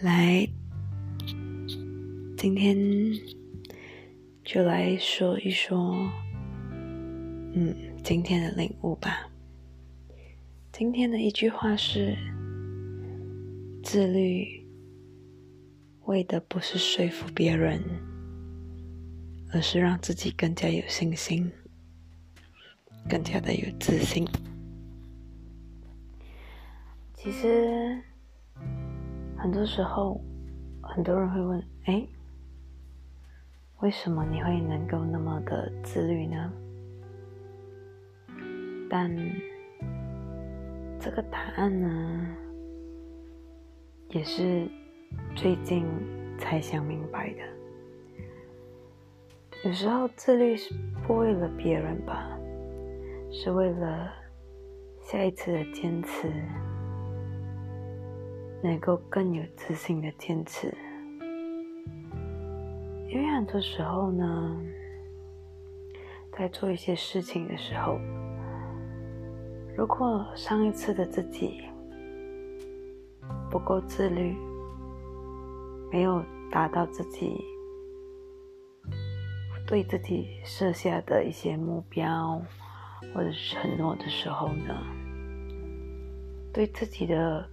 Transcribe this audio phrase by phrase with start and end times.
[0.00, 0.48] 来
[2.36, 2.78] 今天
[4.44, 5.92] 就来说一说，
[7.52, 9.28] 嗯，今天的领悟吧。
[10.70, 12.16] 今天的一句话是：
[13.82, 14.64] 自律
[16.04, 17.82] 为的不是说服别人，
[19.52, 21.50] 而是让自己更加有信心，
[23.08, 24.24] 更加的有自信。
[27.14, 28.00] 其实，
[29.38, 30.20] 很多时候，
[30.82, 32.04] 很多人会问：“哎，
[33.80, 36.52] 为什么你会能够那么的自律呢？”
[38.90, 39.14] 但
[40.98, 42.36] 这个答案呢，
[44.08, 44.68] 也是
[45.36, 45.86] 最近
[46.38, 47.38] 才想明白的。
[49.64, 50.74] 有时候自律是
[51.06, 52.36] 不为了别人吧，
[53.30, 54.10] 是为了
[55.00, 56.28] 下一次的坚持。
[58.60, 60.76] 能够更有自信的坚持，
[63.08, 64.60] 因为很多时候呢，
[66.32, 68.00] 在做一些事情的时候，
[69.76, 71.62] 如果上一次的自己
[73.48, 74.34] 不够自律，
[75.92, 76.20] 没有
[76.50, 77.40] 达到自己
[79.68, 82.42] 对自己设下的一些目标
[83.14, 84.74] 或者承诺的时候呢，
[86.52, 87.48] 对自己的。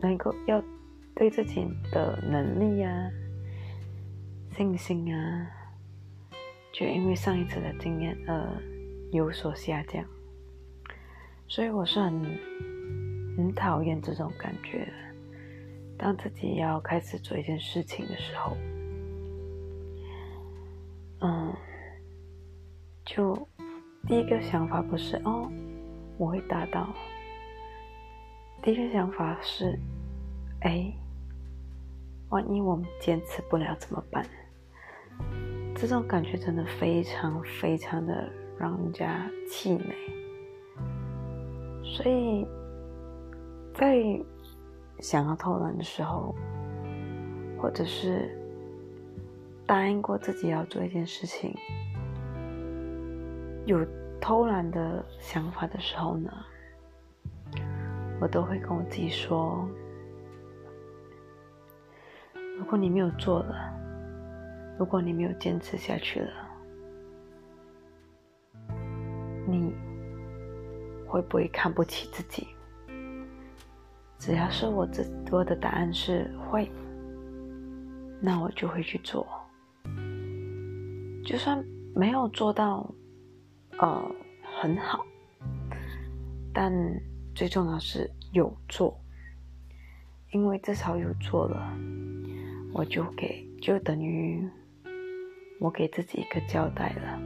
[0.00, 0.62] 能够要
[1.14, 3.10] 对自己的能力啊、
[4.56, 5.50] 信心啊，
[6.72, 8.62] 就因为上一次的经验而
[9.12, 10.04] 有所下降，
[11.48, 12.12] 所以我是很
[13.36, 14.86] 很讨厌这种感觉。
[15.98, 18.54] 当自己要开始做一件事情的时候，
[21.20, 21.54] 嗯，
[23.06, 23.34] 就
[24.06, 25.50] 第一个想法不是哦，
[26.18, 26.94] 我会达到。
[28.62, 29.78] 第一个想法是，
[30.60, 30.92] 哎，
[32.30, 34.26] 万一我们坚持不了怎么办？
[35.74, 38.28] 这种感觉真的非常非常的
[38.58, 39.94] 让人家气馁。
[41.84, 42.46] 所以
[43.74, 44.02] 在
[44.98, 46.34] 想要偷懒的时候，
[47.60, 48.36] 或者是
[49.66, 51.54] 答应过自己要做一件事情，
[53.66, 53.86] 有
[54.20, 56.32] 偷懒的想法的时候呢？
[58.20, 59.68] 我都会跟我自己说：
[62.58, 63.72] 如果你没有做了，
[64.78, 66.32] 如果你没有坚持下去了，
[69.46, 69.74] 你
[71.06, 72.48] 会不会看不起自己？
[74.18, 76.70] 只要是我自我的答案是会，
[78.20, 79.26] 那我就会去做。
[81.24, 81.62] 就算
[81.94, 82.88] 没有做到，
[83.78, 84.10] 呃，
[84.60, 85.04] 很好，
[86.52, 86.72] 但。
[87.36, 88.98] 最重要是有做，
[90.32, 91.70] 因为至少有做了，
[92.76, 94.46] 我就给就等于
[95.58, 97.18] 我给自己一个交代了。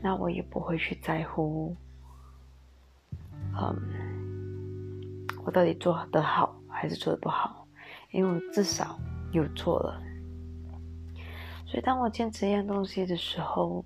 [0.00, 1.74] 那我也不会去在乎，
[3.60, 7.66] 嗯，我到底做的好还是做的不好，
[8.12, 8.96] 因为我至少
[9.32, 10.00] 有做了。
[11.66, 13.84] 所以当我坚持一样东西的时候，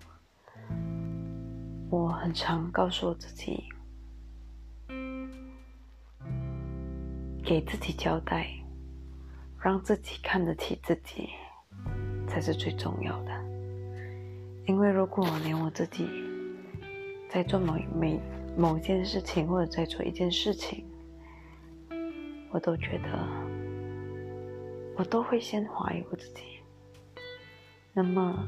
[1.88, 3.64] 我很常告诉我自己。
[7.42, 8.46] 给自己交代，
[9.62, 11.28] 让自己看得起自己，
[12.26, 13.30] 才是最重要的。
[14.66, 16.08] 因为如果连我自己
[17.28, 18.20] 在做某每
[18.56, 20.84] 某件事情，或者在做一件事情，
[22.50, 23.26] 我都觉得
[24.96, 26.42] 我都会先怀疑我自己，
[27.92, 28.44] 那么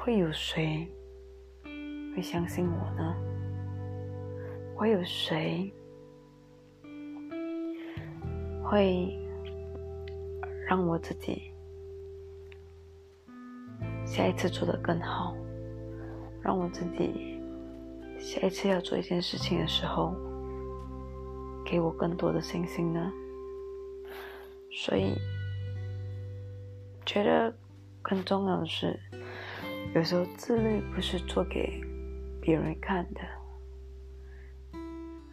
[0.00, 0.88] 会有谁
[2.16, 3.14] 会相信我呢？
[4.74, 5.70] 会有谁？
[8.70, 9.18] 会
[10.66, 11.50] 让我自己
[14.04, 15.34] 下一次做得更好，
[16.42, 17.40] 让我自己
[18.18, 20.14] 下一次要做一件事情的时候，
[21.64, 23.10] 给我更多的信心呢。
[24.70, 25.14] 所以，
[27.06, 27.50] 觉得
[28.02, 29.00] 更重要的是，
[29.94, 31.80] 有时候自律不是做给
[32.38, 33.20] 别人看的，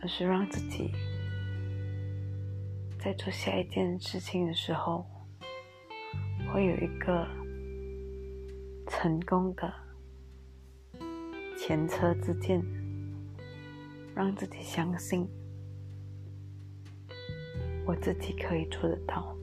[0.01, 0.94] 而是让自己。
[3.06, 5.06] 在做下一件事情的时候，
[6.52, 7.28] 会有一个
[8.88, 9.72] 成功的
[11.56, 12.66] 前车之鉴，
[14.16, 15.28] 让自己相信
[17.86, 19.38] 我自己可以做得到，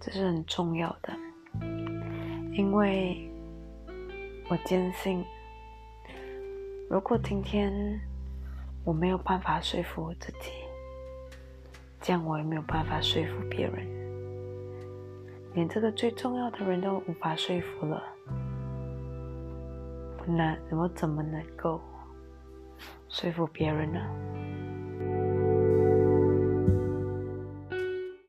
[0.00, 1.16] 这是很重要的，
[2.56, 3.30] 因为
[4.50, 5.24] 我坚信，
[6.90, 8.00] 如果今天
[8.82, 10.65] 我没有办法说服我自己。
[12.00, 13.86] 这样我也没有办法说服别人，
[15.54, 18.02] 连这个最重要的人都无法说服了，
[20.26, 21.80] 那我怎么能够
[23.08, 24.00] 说服别人呢？